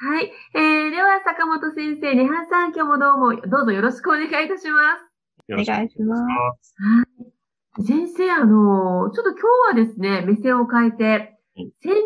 [0.00, 5.08] はい、えー、では坂本先生根葉さん今日もどうもどうぞよろしくお願いいたします
[5.50, 6.74] お願いします。
[6.78, 7.02] は
[7.80, 7.84] い。
[7.84, 9.40] 先生、あの、ちょっと今
[9.74, 11.38] 日はですね、目線を変えて、
[11.82, 11.96] 先日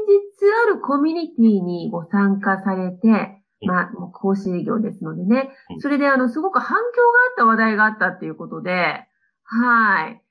[0.64, 6.86] あるコミュニティにご参加されて、まあ、もう講師営業ですのでねう、んそれであの、すごく反響があ
[7.32, 9.04] った話題があったっていうことで、
[9.44, 10.22] はい。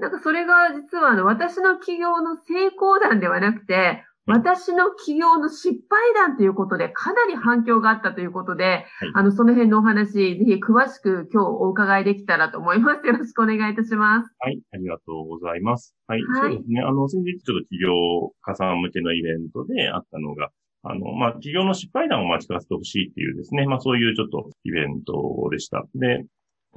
[0.00, 13.06] なんかそれが実はあの、私の企業の成功談ではなくて、私の企業の失敗談ということで、かなり反響があったということで、あの、その辺のお話、ぜひ詳しく今日お伺いできたらと思います。
[13.06, 14.34] よろしくお願いいたします。
[14.38, 15.94] はい、ありがとうございます。
[16.06, 16.80] はい、はいそうですね。
[16.80, 20.48] あの、先日ちょっと企業家さん向けのイベントであったのが、
[20.84, 25.84] あの、まあ、企業の失敗談を待ち聞かせてほしいっていうですね、まあ、そういうちょっとイベントでした。
[25.94, 26.24] で、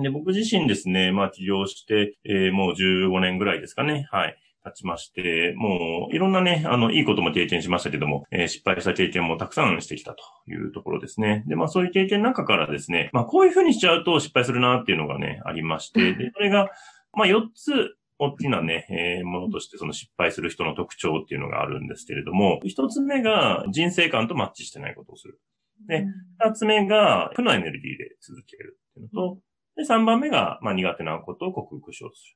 [0.02, 4.08] で僕自身ですね、まあ、起業して、えーもう15年ぐらいですかね。
[4.12, 4.36] はい。
[4.68, 11.44] 経ちまして、もういろんなね、あの、いいことも経験しましたけども、えー失敗した経験もたくさんしてきたというところですね。
[11.48, 16.70] で、まあそういう経験の中からですね、まあこういうふうにしちゃうと失敗するなっていうのがね、ありまして、 で、それが、
[17.14, 25.40] まあ4つ大きなね、えーものとしてその失敗する人の特徴っていうのがあるんですけれども、一つ目が人生観とマッチしてないことをする。
[25.88, 26.06] で
[26.40, 29.40] 二つ目が負のエネルギーで続けるっていうのと、
[29.78, 32.36] で、三番目が、まあ苦手なことを克服しようとす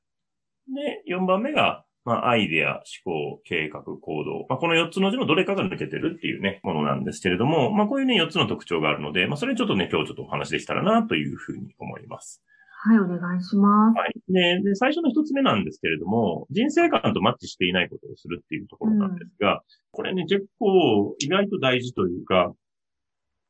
[0.69, 0.75] る。
[0.75, 4.45] で、四番目が、まあ、アイデア、思考、計画、行動。
[4.50, 12.41] まあ、この4つのうちのどれかが抜けてるっていうね、ものなんですけれども、まあ、こういうね、4つの特徴があるので、まあ、それちょっとね、今日ちょっとお話できたらな、というふうに思います。
[12.84, 13.97] はい、お願いします。
[13.97, 14.13] はい。
[14.28, 19.61] で、で最初の1つ目なんですけれども、人生観とマッチしていないことをするっていうところなんですが、
[19.91, 22.51] これね、結構意外と大事というか、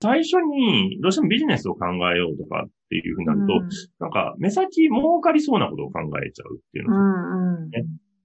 [0.01, 3.53] 最初にどうしてもビジネスを考えようとかっていうふうになると、
[4.00, 7.72] なんか目先儲かりそうなことを考えちゃうっていううのん、うん。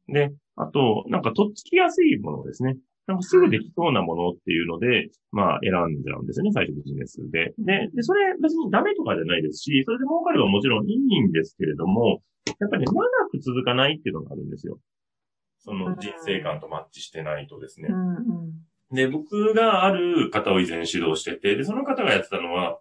[0.08, 2.76] ねで、あと、なんかとっつきやすいものですね。
[3.06, 7.54] なんかすぐできそうなものっていうので、まあ選んじゃうんですよね、最初ビジネスで。
[7.58, 12.20] で、で、それ別にダメとかじゃないですし、それで儲かればもちろんいいんですけれども、
[12.58, 14.78] やっぱりね、長く続かないっていうのがあるんですよ。
[15.58, 17.94] その人生観とマッチしてないとですねう。
[17.94, 18.20] ん、う
[18.92, 18.94] ん。
[18.94, 22.78] で、僕がある方を以前指導してて、で、その方がやってたのは、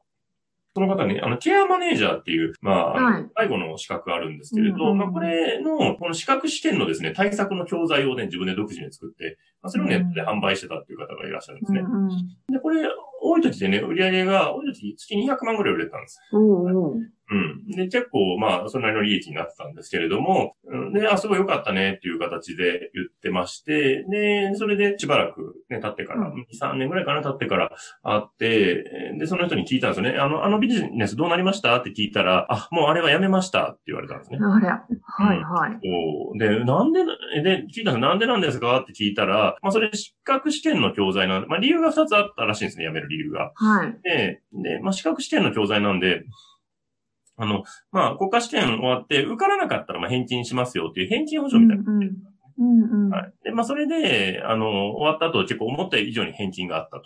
[0.76, 11.80] その方ね、あの、ケアマネージャーっていう、まあ、はい介護の資格があるんですけれど、うんうんまあ、これの、この資格試験のですね、対策の教材をね、自分で独自に作って、まあ、それをネットで販売してたっていう方がいらっしゃるんですね。
[11.80, 12.10] うん、
[12.52, 12.84] で、これ、
[13.22, 16.20] 多い時でね、売り上げが、多い時月200万ぐらい売れたんです。
[16.34, 16.42] うん。
[16.42, 16.96] おうお
[17.32, 17.36] う。
[17.36, 17.68] うん。
[17.68, 27.72] で、結構、まあ、それなりの利益になってたんですけれども、うんで、あ、すごい良かったねっていう形で言ってまして、で、それでしばらくね、経ってから、う2、3年ぐらいかな経ってから
[28.04, 28.84] 会って、
[29.20, 30.18] で、その人に聞いたんですよね。
[30.18, 34.40] あの、あのビジネスどうなりましたって聞いたら、あ、もうあれはやめましたって言われたんですね。
[34.42, 35.72] あれ、はい、はい。
[35.74, 37.04] そうで、なんで、
[37.44, 43.52] で、聞いたんですなんでなんですかって聞いたら、まあ、それ資格試験の教材なんで、まあ、理由が2つあったらしいんですね、やめる理由が。
[43.56, 43.98] はい。
[44.04, 46.24] で、で、まあ、資格試験の教材なんで、
[47.38, 51.84] あの、まあ、国家試験終わって、受からなかったら、まあ、返金しますよっていう返金保証みたいな。
[51.88, 53.06] うん、うん。
[53.06, 53.34] うん、はい。
[53.44, 57.04] で、まあ、それで、あの、終わった後、結構思った以上に返金があったと。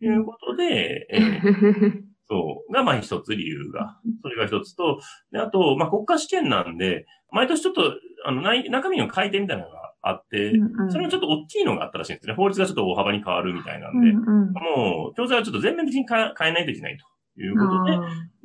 [0.00, 3.98] いうことで、えー そう、が、まあ、一つ理由が。
[4.22, 5.00] それが一つと、
[5.32, 7.94] で、あと、まあ、国家試験なんで、毎年ちょっと、
[8.26, 12.34] あの、内中身の改定みたいなのがあって、うん、それもちょっと大きいのがあったらしいんですね。
[12.34, 14.52] 法律がちょっと大幅に変わるみたいなんで、うん、うん。
[14.52, 17.98] もう、教材はちょっと全面的に変え変えないといけないということで、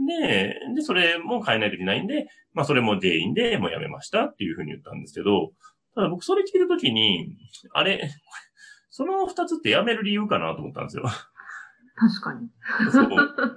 [0.06, 5.52] で、で、それも変えないといけないんで、まあそれも原因でもうやめましたっていうふうに言ったんですけど、
[5.96, 7.38] ただ僕それ聞いたときに、
[7.74, 8.10] あれ、
[8.90, 11.04] その二つってやめる理由かなと思ったんですよ。
[11.96, 12.50] 確かに。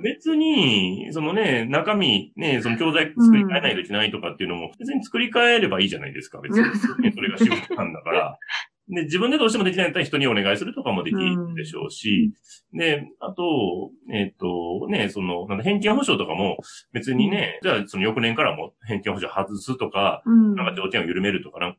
[0.02, 6.62] 別に、そのね、中身、ね、その教材作り変えないといけないとかっていうのも、別に作り変えればいいじゃないですか、別に。
[7.02, 8.38] ねそれが仕事なんだから。
[8.88, 12.32] で、自分でどうしてもできないんだったら人にお願いするとかもできるでしょうし、
[12.72, 16.58] で、あと、えっ、と、ね、その、なん返金保証とかも
[16.92, 20.54] 別にね、じゃあその翌年からも返金保証外すとか、うん。
[20.54, 21.78] なんか条件を緩めるとか、なんか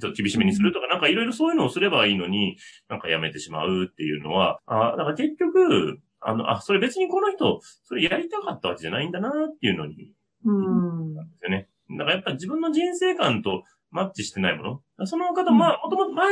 [0.00, 2.58] ちょっと厳しめにするとか、なんかいろいろそういうのをすればいいのに、
[2.88, 10.12] なんかやめてしまうっていうのは、あだから結局、あの、あ、それ別にこの人、それやりたかったわけじゃないんだなっていうのに、
[10.44, 11.14] うん。
[11.14, 11.68] なんですよね。
[11.90, 13.62] だからやっぱ自分の人生観と
[13.96, 15.06] マッチしてないもの？
[15.06, 16.28] その方、まあ、もともと前、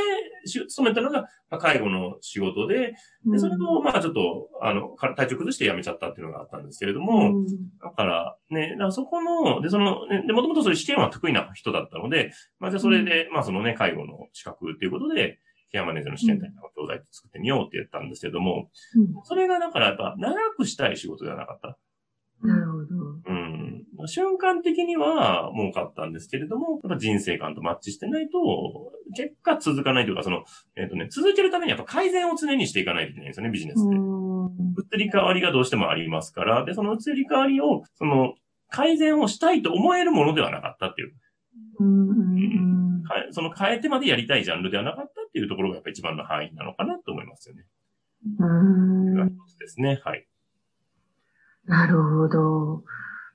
[0.47, 2.95] し勤めたのが、まあ介護の仕事で、
[3.27, 7.47] で、それと、まあちょっと、あの、か体調崩して辞めちゃったっていうのがあったんですけれども、うん
[7.83, 15.39] だから、ね、だからそこの、で、その、ねで、もともとそういう試験は得意な人だったので、まあじゃあそれで、まあそのね、介護の資格っていうことで、
[15.73, 18.71] ケアマネージャーの試験対策教材作ってみようって言ったんですけれども、
[19.25, 21.77] それがだからやっぱ長くしたい仕事ではなかった？
[22.47, 22.94] なるほど。
[24.05, 24.09] うん。
[24.09, 30.45] 瞬間的には儲かったんですけれども、やっぱ人生観とマッチしてないと、結果続かないというか、その、
[30.77, 33.97] えっ、とね、続けるためにやっぱ改善を常にしていかないといけないんですよね、ビジネスって。
[33.97, 34.75] うん。
[34.95, 38.35] 移り変わりがどうしてもありますから、で、その移り変わりを、その、
[38.71, 41.15] 改善をしたいと思えるものではなかったっていう、
[41.81, 42.09] うん。
[42.09, 43.03] うん。
[43.05, 47.65] かその変えてまでやりたいジャンルではなかったっていうところがやっぱ一番の範囲なのかなと思いますよね。
[48.39, 49.37] うん。
[49.59, 50.01] ですね。
[50.05, 50.27] はい。
[51.67, 52.85] なるほど。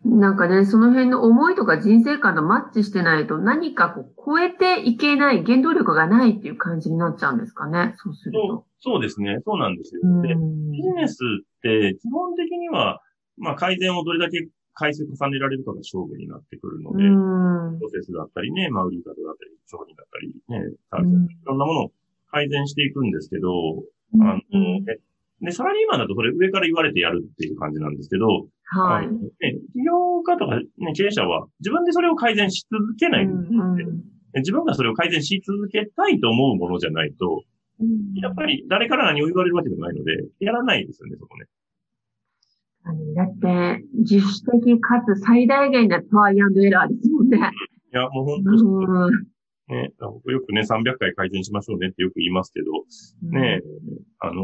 [0.05, 7.93] なんかね、その辺の思いとか人生観とマッチしてないと何かこう超えていけない原動力がないっていう感じになっちゃうんですかね。
[7.97, 8.65] そうするそうと。
[8.79, 9.39] そうですね。
[9.43, 10.01] そうなんですよ。
[10.03, 13.01] うんで、ビジネスって基本的には、
[13.37, 17.77] まあ改善をどれだけ回数重ねられるかが勝負になってくるので、うん。
[17.79, 21.91] プロセスだったりね、まあ売り方だったり、商品だったり、ね、サービスだったり、いろんなものを
[22.31, 23.51] 改善していくんですけど、
[24.23, 25.01] あの、で
[25.41, 29.05] で、サラリーマンだとそれ上から言われてやるっていう感じなんですけど、はい。
[29.05, 29.29] あのね、
[29.73, 37.41] 企業家とか、ね、経営者は自分でそれを改善し続けない、うんで自分がそれを改善し続けたいと思うものじゃないと、
[37.79, 41.45] うんやっぱり誰から何を言われるわけでもないので、やらないですよね、そこね。
[43.15, 47.37] だって、自主的かつ最大限なトライアンドエラーですもんね。
[47.37, 49.27] いや、もう本当うん。
[49.69, 52.71] ね、僕よくね、300回改善しましょうねってよく言いますけど、
[53.31, 53.61] ね、
[54.19, 54.41] あの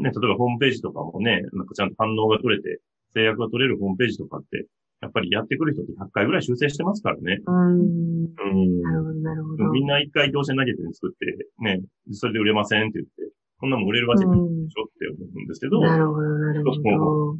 [0.00, 2.80] ね、例えばホームページとかもね、なんかちゃんと反応が取れて、
[3.18, 4.66] 制約が取れるホームページとかって、
[5.00, 7.38] やっぱりやってくる人って100回ぐらい修正してますからね。
[7.46, 7.78] うん。
[7.78, 8.82] うん。
[8.82, 9.64] なるほど、なるほど。
[9.70, 11.26] みんな一回業者投げて作って、
[11.62, 11.82] ね、
[12.12, 17.38] それで売れませんって言って、こんなもん売れるわけないでしょって思うんですけど、なるほど、なるほど。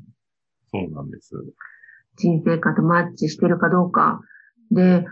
[0.71, 1.35] そうなんです。
[2.17, 4.21] 人生観とマッチしてるかどうか。
[4.71, 5.05] で、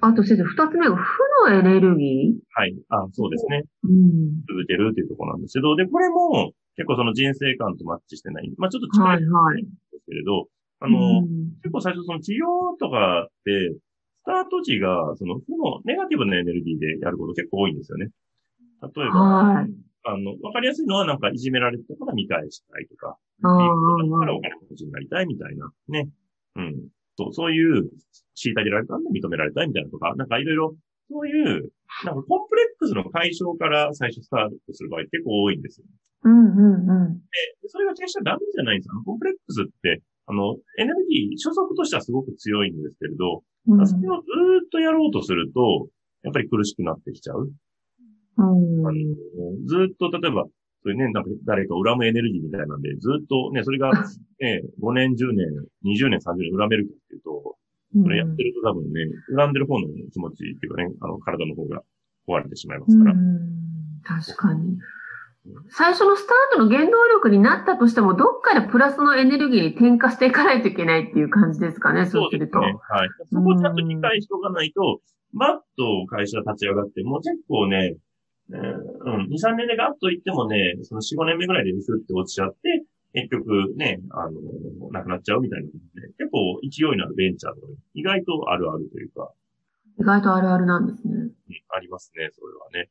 [0.00, 1.18] あと先生、二つ目が負
[1.48, 2.74] のエネルギはい。
[2.88, 3.62] あ、そうですね。
[3.84, 4.42] ーうん。
[4.48, 8.52] 続けるっていうところなんですけど、で、これも結構その人生観とマッチしてない。
[8.56, 9.62] まあちょっと近はいい、んはい。
[9.62, 10.48] ですけれど、
[10.80, 11.22] ああの、
[11.62, 12.36] 結構最初その治療
[12.78, 13.76] とかって、
[14.22, 18.08] スタート時が、その負のネガティブなエネルギーでやること結構多いんですよね。
[18.82, 19.70] 例えば、はい。
[20.04, 26.08] あの、わかりやすいのはなんかいじめられてたから見返したいとか、ああ、だからお金持ちになりたいみたいな、ね。
[26.56, 26.88] うん。
[27.16, 27.90] そう、そういう、
[28.36, 30.76] 虐げられたんで認められたいみたいなとか、なんかいろいろ、
[31.10, 31.72] そういう、
[32.04, 35.86] なんかコンプレックスの解消から最初スタートする場合結構多いんですよ。
[36.24, 37.18] うん、うん、うん。
[37.62, 39.02] でそれが決してダメじゃないんですよ。
[39.04, 45.88] コンプレックスって、あの、エネルギー、所属としてはすごく強いんですけれど、うんそれをずーっとやろうとすると、
[46.22, 47.50] やっぱり苦しくなってきちゃう。
[48.38, 48.98] うんあの
[49.66, 50.44] ずーっと、例えば、
[50.82, 53.92] そういうね、なんか誰か恨むエネルギーみたいなんで、ずーっとね、それが、
[54.40, 55.46] ね、5年、10年、
[55.84, 57.56] 20年、30年恨めるかっていうと、
[58.02, 61.82] それやってると多分ね、恨んでる方の気持ちっていうかね、あの、体の方が
[62.26, 63.12] 壊れてしまいますから。
[63.12, 63.62] うん
[64.02, 64.78] 確かに。
[65.70, 72.60] 最初のスタートの原動力になったとしても、どっかでプラスのエネルギーに転化していかないといけないっていう感じですかね、そうすると。
[72.60, 72.76] ね。
[72.88, 73.08] はい。
[73.32, 75.00] そこをちゃんと理解しとかないと、
[75.34, 77.96] バッと会社立ち上がって、もう結構ね、
[78.50, 82.84] えーうん、2、3年でガッといってもね、その4、5年目ぐらいでスって落ちちゃって、
[83.14, 85.72] 結局ね、あの、なくなっちゃうみたいな、ね。
[86.18, 89.32] 結構勢いのあるベンチャーとか、意外とあるあるというか、
[89.98, 91.14] 意外とあるあるなんですね。
[91.14, 91.32] うん
[91.74, 92.90] ありますね、それはね。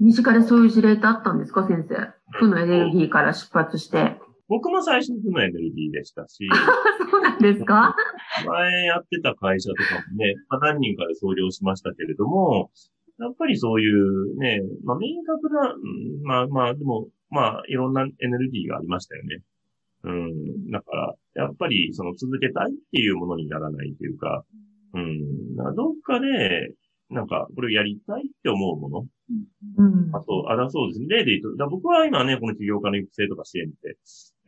[0.00, 2.12] 身近でそういう事例ってあったんですか、先生？
[2.38, 4.16] 負のエネルギーから出発して。
[4.48, 6.46] 僕も最初負のエネルギーでしたし、
[7.10, 7.96] そうなんですか？
[8.46, 12.70] 前やってた会社とかもね、まあ、何人かで創業しましたけれども、
[13.18, 19.42] やっぱりそういうね、まあ明確な、うんまあまあでも、まあいろんなエネルギーがありましたよね。
[20.04, 20.70] うん。
[20.70, 24.44] だから、やっぱりその続けたいっていうものにならないというか、
[24.94, 25.56] うん。
[25.74, 26.72] どっかで、
[27.08, 29.06] なんか、これをやりたいって思うもの。
[29.78, 30.10] うん。
[30.14, 31.06] あと、あ、だそうですね。
[31.06, 33.96] 例で言うと、だ僕は今ね、この起業家の育成とか支援って、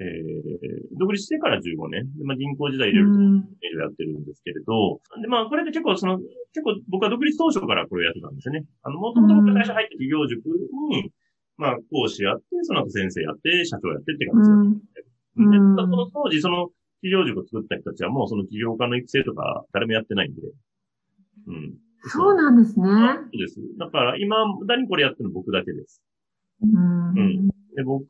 [0.00, 2.06] えー、独立してから15年。
[2.18, 3.34] でまあ、銀行時代入れると、うん
[3.78, 8.64] やってるんですけれど、で、まあ、これで結構その、結構僕は独立当初からこれをやってたんですよね。
[8.82, 10.48] あの、もともと僕が最初入った企業塾
[10.90, 11.12] に、
[11.58, 14.80] まあ、講師やって、その後先生やって、社長やってって感じだったんで
[15.38, 16.70] うんその当時、その
[17.02, 20.42] 企業塾を作った人たちはもうその起業家の育成とか誰もやってないんで。
[21.46, 21.74] うん。
[22.04, 22.86] そうなんですね。
[22.86, 23.60] そうです。
[23.78, 24.36] だから今、
[24.66, 26.02] 何これやってるの僕だけです。
[26.62, 27.08] うん。
[27.10, 28.08] うんで、僕、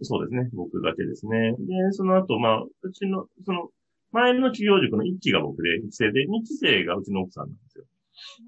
[0.00, 0.48] そうですね。
[0.54, 1.52] 僕だけですね。
[1.52, 3.68] で、その後、まあ、うちの、その、
[4.10, 7.84] 前の企業塾の一期が僕で、一期生で、二期生がうちの奥さんなんですよ。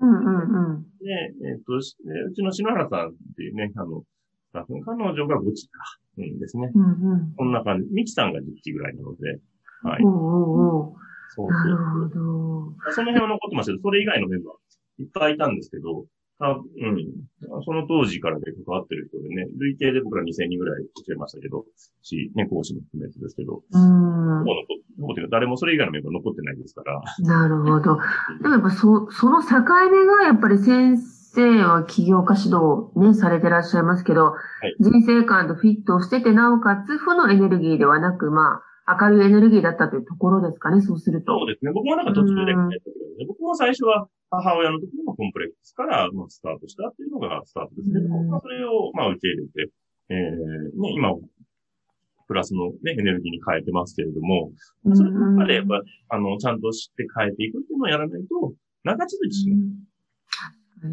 [0.01, 0.83] うんうんうん。
[1.01, 4.05] で、えっ、と、しえうちの篠原さんっていうね、あの、
[4.53, 4.65] 彼
[5.05, 5.81] 女が5期か。
[6.17, 6.71] うんですね。
[6.75, 7.35] うんうん。
[7.37, 7.93] こんな感じ。
[7.93, 9.41] ミキさんが10期ぐらいなので、
[9.83, 10.05] はい。
[10.05, 10.95] おうおうおう
[11.35, 12.09] そうなるそう。
[12.09, 12.93] ほど。
[12.93, 16.07] その辺は残ってますけど、それ以外のメンバー、いっぱいいたんですけど、
[16.41, 17.63] あうん。
[17.65, 21.65] その当時からで関わってる人でね、累計で僕ら2000人ぐらい教えましたけど、
[22.03, 24.45] し、ね、講師も含めてですけど、うん。
[25.31, 27.99] 誰もそれ以外のメンバー残ってないですから、なるほど。
[28.43, 29.61] でもやっぱそ、その境
[29.91, 34.35] 目がやっぱり先生は起業家指導ね、されてらっしゃいますけど、
[34.81, 41.39] い人生観とフィットをしてて、なおかつ負のエネルギーではなく、まあ、明るいエネルギーだったというところですかね、そうすると。
[41.39, 41.73] そうですね。
[41.73, 49.73] 僕もなんか途中で書いたけどね、僕も最初は母親の時のコンプレックスから、まあ、スタートしたっていうのがスタートですけど、うんまあ、それを、まあ、受け入れて、
[50.11, 51.15] えー、ね、今、
[52.27, 54.53] プラスのね、エネルギーに変えてますけれども、
[54.85, 59.59] うんそれまでやっぱ、あの、ちゃんと知って変えていくっていうのをやらないと、長続きしない。
[59.59, 59.75] うん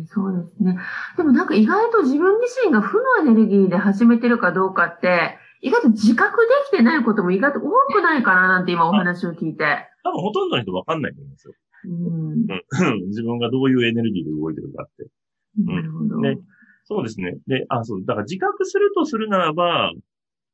[0.07, 0.77] そうですね。
[1.17, 9.87] でもなんか意外と自分自身が負のエネルギーで始めてるかどうかって、意外と自覚できてないことも意外と多くないかななんて今お話を聞いて。
[10.03, 11.53] 多分ほとんどの人わかんないと思うんですよ。
[11.85, 11.93] うん。
[11.93, 15.07] うん 自分がどういうエネルギーで動いてるかって。
[15.57, 16.19] なるほど。
[16.19, 16.37] ね
[16.85, 17.37] そうですね。
[17.47, 19.93] で、あ、そう、だから自覚するとするならば、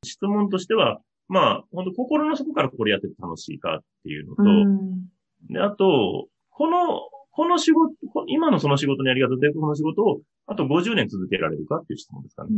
[0.04, 5.08] 質問としては、まあ、本当心の底からこれやってて楽しいかっていうのと、うん
[5.50, 7.00] で、あと、この、
[7.30, 12.50] この仕事、こ今のその仕事のやり方で、この仕事を、あと50年続けられるかっていう質問ですかね。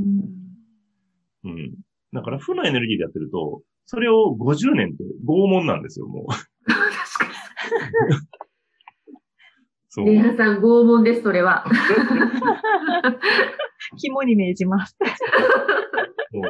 [1.44, 1.74] うん。
[2.12, 6.26] だから、負のエネルギーでやってると、それを50年って拷問なんですよ、もう。
[6.26, 6.44] 確か
[9.88, 10.04] そう。
[10.04, 10.14] に。
[10.14, 11.64] レイハさん、拷問です、それは。
[13.98, 14.96] 肝に銘じます。
[16.32, 16.42] そう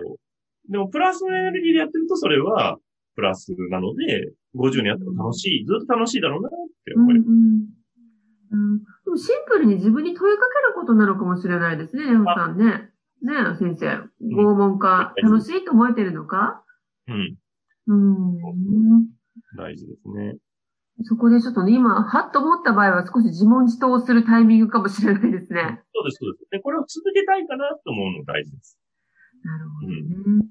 [0.70, 2.78] でも、プラスのエネルギーでやってると、それは、
[3.16, 6.50] プラスなので、50年やっても楽しい、ずっと楽しいだろうなっ
[6.84, 7.18] て、やっぱり。
[7.18, 7.34] うんうん
[8.52, 12.90] うん、でもシンプルに自分に問いかけることなのかもしれないですね、レオさんね。
[13.22, 13.86] ねえ、先生。
[14.22, 16.64] 拷問か、うん楽しいと思えてるのか？
[17.08, 17.36] うん。
[17.86, 19.06] うん。
[19.56, 20.36] 大事ですね。
[21.02, 25.80] そこでちょっとね、今、はっと思った場合は少し自問自答をするタイミングかもしれないですね。
[25.94, 26.50] そうです、そうです。
[26.50, 28.78] で、これを続けたいかなと思うのが大事です。
[29.42, 30.46] なるほどね。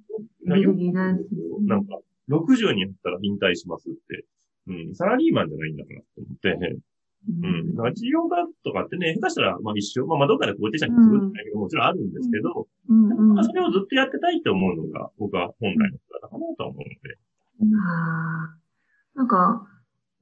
[0.48, 2.00] エネルギー大事ですねなんか、
[2.30, 4.26] 60になったら引退しますって。
[4.68, 6.78] うん、サラリーマンじゃないんだからって思って、
[7.28, 7.76] うん。
[7.76, 13.34] だから企業家とかってね、下手したら、まあ一生、まあまあどっかでコーテーションにするんだけど、もちろんあるんですけど、うんうん。
[13.36, 17.18] まあそれをずっとやってたいって思うのが、僕は本来の姿かなとは思うので。
[19.16, 19.68] なんか、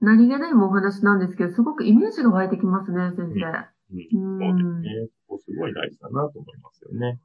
[0.01, 3.45] 何気ないもお話なんですけど、すごくイメージが湧いてきますね、先生。
[3.93, 4.39] うん。
[4.39, 5.07] そうですね。
[5.27, 7.19] そこすごい大事だなと思いますよね。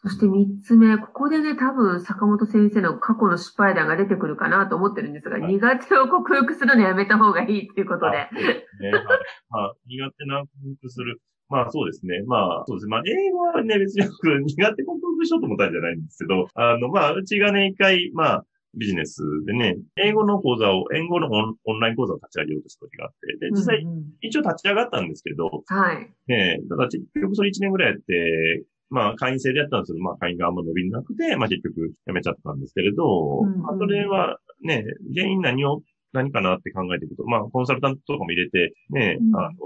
[0.00, 8.90] そして三つ目、ここでね、多分坂本先生の過去の失敗談が出てくるかなと思ってるんですが、はい苦手を克服するのやめた方がいいっていうことでですね。
[8.92, 9.02] はい。
[9.50, 9.88] はい。
[9.88, 10.48] 苦手な克
[10.80, 11.20] 服する。
[11.48, 12.22] まあそうですね。
[12.26, 12.90] まあそうですね。
[12.90, 18.44] まあ英語はね、別に僕苦手克服しようと思ったんじゃないんですけど、あの、まあうちがね、一回、まあ
[18.76, 23.84] ビジネスでね、英語の講座を、英語のオンオンライン講座を立ち上げようとした時があって、で、実際
[24.20, 26.10] 一応立ち上がったんですけど、はい。
[26.28, 39.36] ね、だから結局それ1年ぐらいやって、まあ会員制でやったんですけど、まあ会員があんま伸びなくて、まあ結局やめちゃったんですけれど、うんうんまあそれはね、原因何を、何かなって考えていくと、まあコンサルタントとかも入れて、ね、うん。
[39.36, 39.56] あの、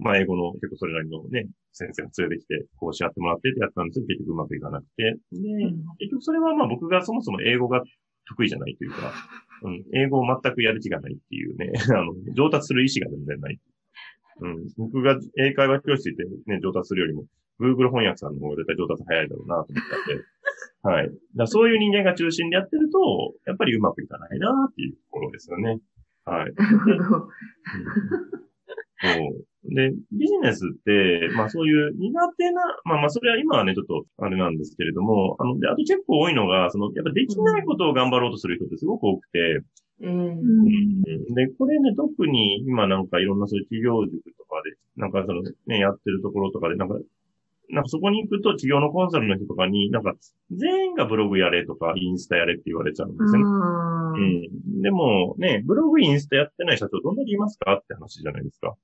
[0.00, 5.18] まあ英語の結構それなりのね、先生が連れてきて、こうしやってもらってってやったんですけど、結局うまくいかなくて、で、
[6.00, 7.82] 結局それはまあ僕がそもそも英語が
[8.28, 9.12] 得意じゃないというか、
[9.62, 13.60] うん、英語を全くやる気がないっていうね、 あの、上達する意思が全然ない。
[14.40, 17.24] うん、僕が英会話教室行ってね、上達するよりも、
[17.62, 20.24] Google 翻訳さんの方が絶対上達早いだろうなと思ったんで、
[20.82, 21.10] はい。
[21.36, 22.98] だそういう人間が中心でやってると、
[23.46, 25.78] やっぱりうまくいかないなっていうところですよね。
[26.24, 26.52] はい。
[26.58, 27.28] なるほど。
[29.02, 29.74] そう。
[29.74, 39.62] で、ビジネスって、まあそういう苦手な、まあまあそれは今はね、ちょっとあれなんですけれども、あの、で、あと結構多いのが、その、やっぱできないことを頑張ろうとする人ってすごく多くて、
[40.02, 46.96] えーうんで、これね、特に今なんかいろんなそういう企業塾とかでなんかそのね、やってるところとかで、なんか、
[47.72, 50.14] なんかそこに行くと企業のコンサルの人とかに、なんか
[50.50, 53.38] 全員がブログやれとかインスタやれって言われちゃうんですよね。
[53.38, 54.18] うんう
[54.78, 54.82] ん。
[54.82, 58.74] でもね、ブログインスタやってない社長どんだけいますかって話じゃないですか。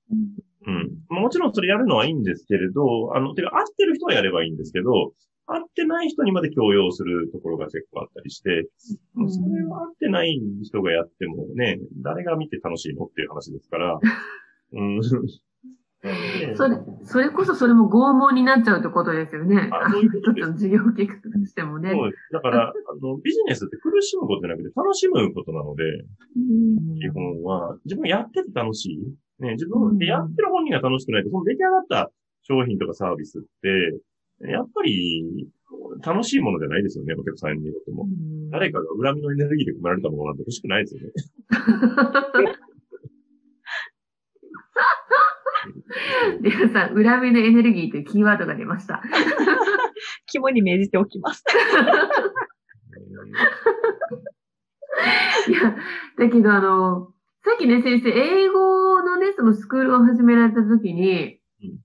[0.66, 0.98] うん。
[1.08, 5.12] もちろんそれやるのはいいんですけれど、あの、てか合ってる人はやればいいんですけど、
[5.46, 8.68] 合ってない人にまで強要するところが結構あったりして、
[9.16, 13.98] うんそれは合ってない人がやってもね、誰が見て楽しいのっていう話ですから。
[14.72, 15.00] うん。
[16.56, 19.68] それ、それこそそれも拷問になっちゃうってことですよね。
[19.72, 21.90] あそういうこと事業計画としてもね。
[21.90, 29.42] そうですだから、 あの、ビジネスって苦しむことじゃなくて楽しむことなので、うん基本は、自分がやってて楽しい。
[29.42, 32.10] ね、自分でやってる本人が楽しくないと、その出来上がった
[32.42, 35.48] 商品とかサービスって、やっぱり、
[36.04, 38.06] 楽しいものじゃないですよね、お客さんにとっても。
[38.50, 41.12] 誰かが恨みのエネルギーで組まれたものなんて欲しくないですよね。
[46.40, 49.02] リアさん、恨みのエネルギーというキーワードが出ました。
[50.26, 51.44] 肝に銘じておきます。
[55.48, 55.76] いや、
[56.18, 57.12] だけどあの、
[57.44, 61.78] さっきね、先生、英語のね、そのスクールを始められた時に、うん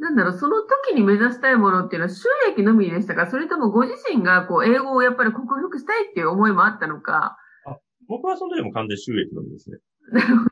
[0.00, 3.26] なんだろう、その時に目指したいものっていうのは収益のみでしたか？
[3.26, 7.36] それともご自身がこう、英語をやっぱり克服したいっていう思いもあったのか？
[8.06, 9.78] 僕はその時も完全収益なんですね。
[10.12, 10.44] なるほ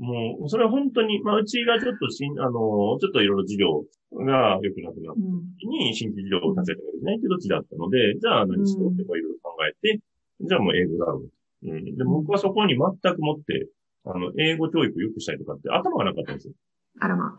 [0.00, 3.84] もう、それは本当に、まあ、うちがちょっとしん、あの、ちょっといろいろ事業
[4.16, 5.20] が良くなくなった
[5.60, 10.00] 時に、新規事業を立ててなきゃいけないってどっちだったので、じゃあ何しようってこういろいろ考えて、
[10.40, 11.68] じゃあもう英語だろう。
[11.68, 11.84] うん。
[11.84, 13.68] で、僕はそこに全くもって、
[14.06, 16.54] あの、英語教育を良くしたいとかって頭がなかったんですよ。
[16.98, 17.36] あらま。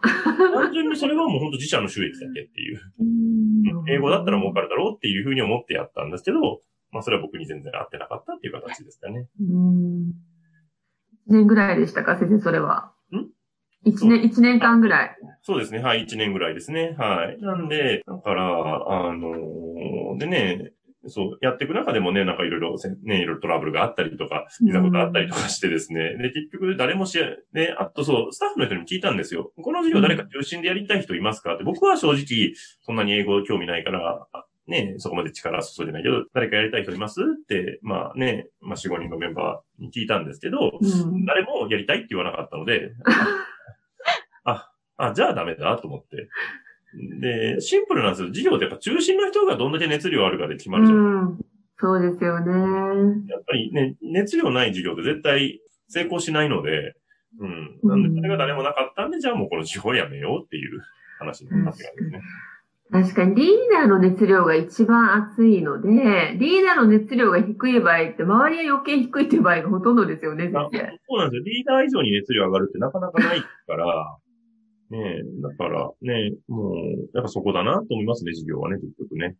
[0.53, 2.79] 単純にそれはもう本当自社の収益だけっていう。
[3.89, 9.25] 英語だったら儲かるだろうっていうふうに思ってやったんですけど、まあそれは僕に全然合ってなかったっていう形ですかね。
[9.39, 10.13] うん。
[11.31, 12.91] 一年ぐらいでしたか先生、それは。
[13.13, 13.27] ん？
[13.83, 15.15] 一年、一年間ぐらい。
[15.41, 15.79] そうですね。
[15.79, 16.05] はい。
[16.05, 16.95] 1年ぐらいですね。
[16.99, 17.41] はい。
[17.41, 18.43] なんで、だから、
[19.07, 20.71] あのーでね、
[21.07, 26.15] そう、やっていく中でもね、なんかいろいろせ、ね、いろいろトラブルがあったりとか、いざことあったりとかしてですね。
[26.17, 27.17] で、結局誰もし、
[27.53, 29.51] ね、あとそう、スタッフの人にも聞いたんですよ。
[29.63, 31.55] この授業誰か中心でやりたい人いますか？
[31.55, 41.25] って、僕は正直、そんなに英語興味ないから、あね、そこまで力注いでないけど、誰かやりたい人いますって、まあね、まあ4、5人のメンバーに聞いたんですけど、うん。
[41.25, 42.91] 誰もやりたいって言わなかったので、
[44.45, 46.29] あ、あ、じゃあダメだと思って。
[47.19, 48.27] で、シンプルなんですよ。
[48.27, 50.97] 授業ってやっぱ中心の人がどんだけ熱量あるかで決まるじゃん。
[50.97, 51.39] うん。
[51.77, 52.51] そうですよね。
[53.27, 56.95] やっぱりね、熱量ない授業って絶対成功しないので、
[57.39, 57.79] うん。
[57.83, 60.81] なんで、それが誰もなかったんで、じゃあもうこの授業やめようっていう
[61.17, 62.21] 話になってたんですね。
[62.91, 70.99] 確かにリーダーの熱量が一番熱いので、リーダーの熱量が低い場合って、周りは余計低いっていう場合がほとんどですよね、あ先生。
[71.07, 71.43] そうなんですよ。
[71.43, 74.17] リーダー以上に熱量上がるってなかなかないから、
[74.89, 76.75] ねえ、だからね、もう、
[77.15, 79.37] やっぱそこだなと思いますね、授業はね、結局ね。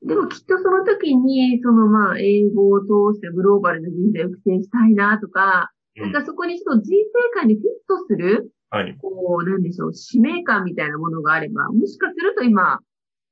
[0.00, 6.94] でもきっとその時に、そのまあ、英語を通してグローバルな人材を育成したいなとか、うんなんかそこにちょっと人
[7.34, 8.96] 生観にフィットする、はい。
[9.00, 12.80] こう、なんでしょう、使命感みたいなものがあれば、もしかすると今、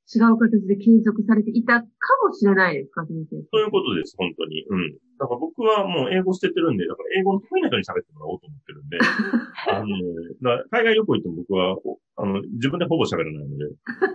[0.07, 1.87] 違う形で継続されていたか
[2.22, 3.42] もしれないですか、先生。
[3.51, 4.64] そういうことです、本当に。
[4.70, 4.94] うん。
[5.18, 8.99] だから僕はもう英語捨ててるんで、だから英語の得意な人に喋ってもらおうと思ってるんで、
[9.66, 13.64] あの、海外旅行行っても僕は、おあの、自分でほぼ喋らないので、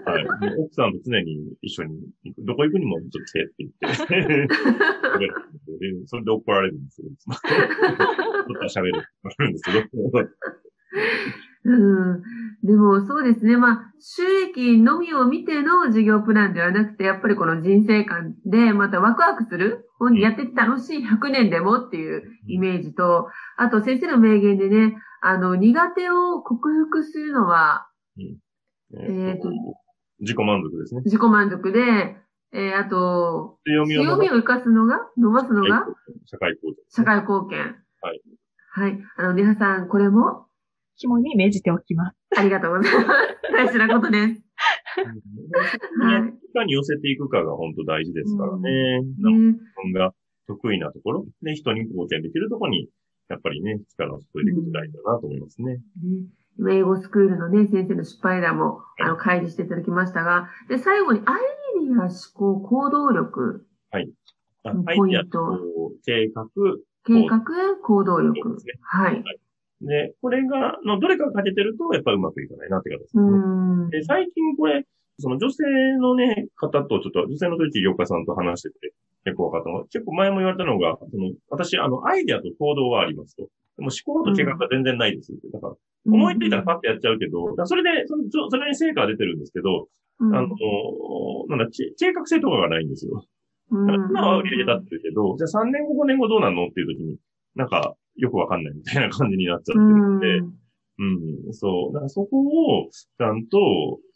[0.05, 0.23] はい。
[0.55, 4.47] もう奥さんと常に一緒に行く、どこ行くにもちょっと来てって言って、
[6.07, 7.09] それで怒られるんですよ。
[7.19, 7.35] ちょっ
[8.55, 10.29] と喋るんですけど、
[11.63, 12.23] うん。
[12.63, 13.57] でもそうですね。
[13.57, 27.87] まあ、収益のみを見ての事業プランではなくて、やっぱりこの人生観でまたワクワクする、本にやってて楽しい100年でもっていうイメージと、あと先生の名言でね、あの、苦手を克服するのは
[28.93, 29.49] えーと
[30.21, 31.01] 自己満足ですね。
[31.05, 31.79] 自己満足で、
[32.53, 35.87] えー、あと、強みを強みを生かすのが、伸ばすのが、
[36.25, 36.85] 社会貢献。
[36.89, 37.59] 社会貢献。
[38.01, 38.21] はい。
[38.73, 38.99] はい。
[39.17, 40.45] あの、ネハさん、これも
[41.01, 42.17] 肝に銘じておきます。
[42.37, 43.07] ありがとうございます。
[43.51, 44.41] 大事なことです。
[45.99, 46.29] はい。
[46.29, 49.01] いかに寄せていくかが本当大事ですからね。
[49.01, 49.23] ね自
[49.81, 50.13] 分が
[50.47, 52.87] 得意なところ、で、人に貢献できるところに、
[53.29, 55.73] やっぱりね、力を注いでいくと大事だなと思いますね。
[55.73, 55.79] ね
[56.59, 65.59] 今英語スクールのね、先生の失敗談も、あの、開示していただきましたが、で、最後にアイディア、思考、行動力、あうんアイディアポイントと
[66.05, 66.45] 計画。
[67.03, 67.41] 計画、
[67.81, 68.73] 行動力ですね。
[68.81, 69.23] はい。
[69.81, 73.37] で、これが、のどれかが欠けてると、やっぱりうまくいかないなって形ですうね。
[73.87, 73.89] ん。
[73.89, 74.85] で、最近これ、
[75.19, 75.63] その女性
[75.99, 78.93] のね、方とちょっと、女性の取引業家さんと話してて、
[79.25, 83.43] 結構分かったのが、結構前も言われたのが、その、私、あの、アイデアと行動はありますと。
[83.77, 85.49] でも思考と計画が全然ないですって。
[85.49, 85.73] だから、
[86.05, 89.87] 思いついたらパッとやっちゃうけど、それで、そのそれに成果が出てるんですけど、
[90.19, 90.47] うん、あの、
[91.49, 91.67] なんだ、
[91.97, 93.23] 計画性とかがないんですよ。
[93.71, 97.17] 今は売り上げ立ってるけど、じゃあ3年後、5年後どうなんのっていう時に、
[97.55, 101.93] なんか、よくわかんないみたいな感じになっちゃってるんで、うん、そう。
[101.93, 103.57] だからそこを、ちゃんと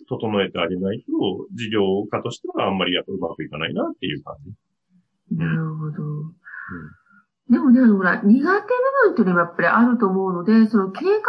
[0.08, 5.38] 整えてあげないと、事業家としてはあんまりやっぱうまくいかないなっていう感じ。
[5.38, 6.03] なるほど。
[6.03, 6.36] うん
[7.47, 11.21] でもね、ほら、苦手部分っていうのはやっぱりあると思うので、その計画が立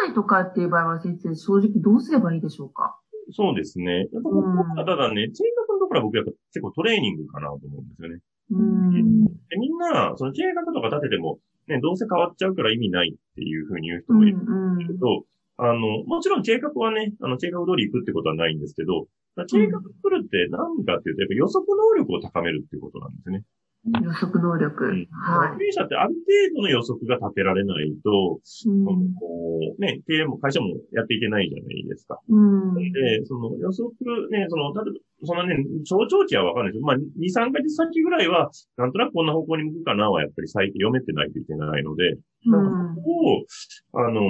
[0.00, 2.98] たないとかっていう場合は先生、正直どうすればいいでしょうか？
[3.30, 4.08] そうですね。
[4.10, 8.20] やっぱ僕はただね、計画のところは僕やっぱ結構トレーニングかなと思うんですよね。
[8.50, 14.38] うん、でみんな、その計画とか立てても、ね、どうせ変わっちゃうから意味ないっていうふうに言う人もいる
[14.86, 15.24] けど、
[15.56, 19.06] あの、もちろん計画はね、あの、計画通り行くってことはないんですけど、
[19.48, 23.42] 計画作るって何かっていうと、やっぱ予測能力を高めるっていうことなんですね。
[23.84, 24.84] 予測能力。
[24.84, 25.58] うん、はい。
[25.58, 32.18] 経営者ってある程度の予測が立てられないと、うん、こうね、経営も会社もやっていけないじゃないですか。
[32.28, 44.20] うん、で、その予測、ね、その、例えば、そんなね、超長期はわかんないですけど、まあ、2、3ヶ月先ぐらいは、なんとなくこんな方向に向くかなは、やっぱり最近読めてないといけないので、うん、そこを、あの、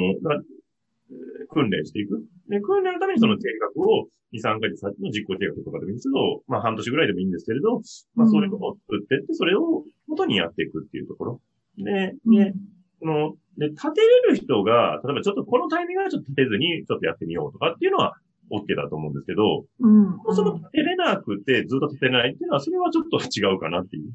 [1.50, 2.22] 訓練していく。
[2.48, 7.80] で、訓練のためにその計画を2、3ヶ月先の実行計画とかでもいいんですけど、まあ半年ぐらいでもいいんですけれど、
[8.14, 11.40] まあそういうことを作ってって、それを元にやっていくっていうところ。
[11.78, 12.54] で、で、
[13.00, 18.14] その、で、立てれる人が、例えばちょっとこのタイミングはちょっと立てずにちょっとやってみようとかっていうのは
[18.50, 24.10] OK だと思うんですけど、うん、その立てれなくてずっと立てないっていうのは、それはちょっと違うかなっていう。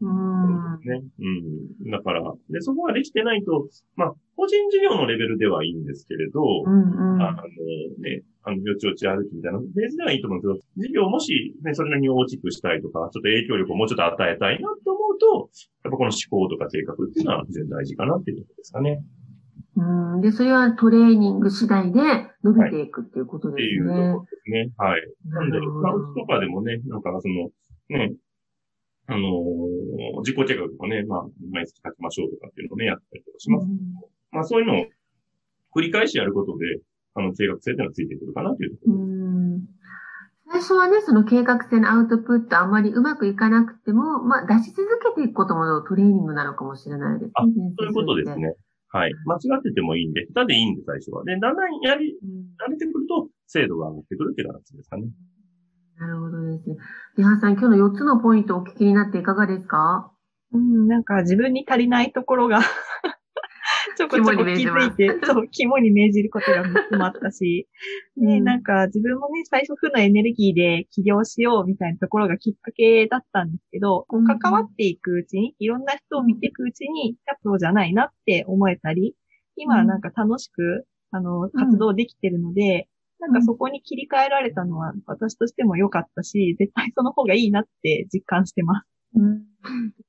[0.00, 0.80] うん。
[0.84, 1.02] ね。
[1.18, 1.90] うん。
[1.90, 7.42] だから、で、そこができてないと、まあ、個人事業のレベルではいいんですけれど、うんうん、あの、
[7.98, 15.50] ね、あの、よちよち歩きみたいなフェーズではいいと思うんですけど、事業をもし、ね、それなりに大きくしたいとか、ちょっと影響力をもうちょっと与えたいなと思うと、
[15.84, 19.02] やっぱこの思考とか計画っていうのは非常に大事かなっていうところですかね。
[19.76, 20.20] うん。
[20.20, 22.00] で、それはトレーニング次第で
[22.42, 23.92] 伸びていくっていうことですね。
[23.92, 24.70] はい、っていうところですね。
[24.76, 25.02] はい。
[25.26, 27.50] なんで、まあ、うちとかでもね、なんかその、
[27.90, 28.12] ね、
[29.08, 33.64] あのー、実行計画とかね、まあ、毎月書きましょうとかっていうのをね、やったりとかします。
[33.64, 33.78] うん、
[34.30, 34.84] まあ、そういうのを
[35.74, 36.80] 繰り返しやることで、
[37.14, 39.08] あの、計画性っていうのはついてくるかなというところ。
[40.50, 47.32] 最初はね、その計画性のアウトプットあんまりうまくいかなくても、まあ、出し続けていくこともトレーニングなのかもしれないですね。
[47.34, 48.54] あ、そういうことですね。
[48.88, 49.12] はい。
[49.24, 51.24] 間違っててもいいんで、下手でいいんで、最初は。
[51.24, 52.16] で、だんだんやり、
[52.60, 55.08] 慣れてくると、精度が上がってくるっていう形ですかね。
[55.98, 56.68] なるほどです。
[56.70, 56.76] ね。
[57.16, 60.12] リハさん、今日の4つのポイントをお聞きになっていかがですか？
[60.52, 62.60] うん、なんか自分に足りないところが
[63.98, 67.68] ちょこちょこ気づいて、そう、肝に銘じることが3つもあったし、
[68.16, 79.14] ね、なんか自分もね、最初負のエネルギーで起業しようみたいなところがきっかけだったんですけど、うん、関わっていくうちに、いろんな人を見ていくうちに、やそうじゃないなって思えたり、
[79.56, 82.88] 今はなんか楽しく、あの、活動できてるので、
[83.20, 88.86] なんかそこに切り替えられたのは私としても良かったし、絶対その方がいいなって実感してます。
[89.14, 89.48] うん。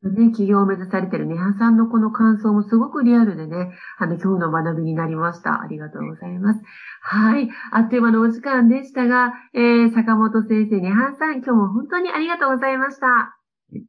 [0.02, 5.62] ね、起業を目指されてるネハさんのこの感想もすごくリアルでね、あの、今日の学びになりました。
[5.62, 6.62] ありがとうございます。
[7.02, 7.50] はい。
[7.72, 13.08] あっという間のお時間でしたが、えー、坂本先生、ネハさん、今日も本当にありがとうございました。
[13.08, 13.36] あ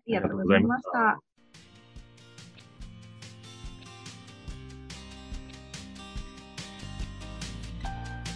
[0.06, 1.29] りがとうございました。